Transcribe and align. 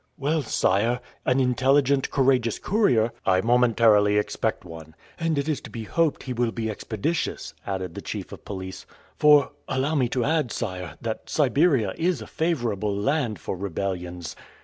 "Well, 0.17 0.41
sire, 0.41 0.99
an 1.27 1.39
intelligent, 1.39 2.09
courageous 2.09 2.57
courier..." 2.57 3.11
"I 3.23 3.41
momentarily 3.41 4.17
expect 4.17 4.65
one." 4.65 4.95
"And 5.19 5.37
it 5.37 5.47
is 5.47 5.61
to 5.61 5.69
be 5.69 5.83
hoped 5.83 6.23
he 6.23 6.33
will 6.33 6.51
be 6.51 6.71
expeditious," 6.71 7.53
added 7.67 7.93
the 7.93 8.01
chief 8.01 8.31
of 8.31 8.43
police; 8.43 8.87
"for, 9.19 9.51
allow 9.67 9.93
me 9.93 10.09
to 10.09 10.25
add, 10.25 10.51
sire, 10.51 10.97
that 11.01 11.29
Siberia 11.29 11.93
is 11.99 12.19
a 12.19 12.25
favorable 12.25 12.95
land 12.97 13.37
for 13.37 13.55
rebellions." 13.55 14.35